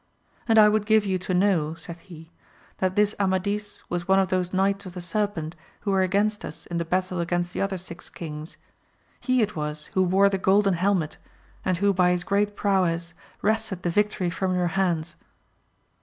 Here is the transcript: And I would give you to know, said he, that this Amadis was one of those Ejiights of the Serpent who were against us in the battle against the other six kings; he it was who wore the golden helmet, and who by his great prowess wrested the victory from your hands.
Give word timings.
And 0.47 0.57
I 0.57 0.67
would 0.67 0.87
give 0.87 1.05
you 1.05 1.19
to 1.19 1.33
know, 1.35 1.75
said 1.75 1.97
he, 1.97 2.31
that 2.79 2.95
this 2.95 3.13
Amadis 3.19 3.83
was 3.87 4.07
one 4.07 4.17
of 4.17 4.29
those 4.29 4.49
Ejiights 4.49 4.87
of 4.87 4.95
the 4.95 4.99
Serpent 4.99 5.55
who 5.81 5.91
were 5.91 6.01
against 6.01 6.43
us 6.43 6.65
in 6.65 6.79
the 6.79 6.85
battle 6.85 7.19
against 7.19 7.53
the 7.53 7.61
other 7.61 7.77
six 7.77 8.09
kings; 8.09 8.57
he 9.19 9.43
it 9.43 9.55
was 9.55 9.91
who 9.93 10.01
wore 10.01 10.27
the 10.29 10.39
golden 10.39 10.73
helmet, 10.73 11.17
and 11.63 11.77
who 11.77 11.93
by 11.93 12.09
his 12.09 12.23
great 12.23 12.55
prowess 12.55 13.13
wrested 13.43 13.83
the 13.83 13.91
victory 13.91 14.31
from 14.31 14.55
your 14.55 14.69
hands. 14.73 15.15